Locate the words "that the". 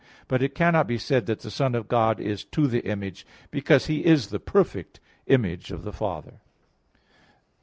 1.27-1.51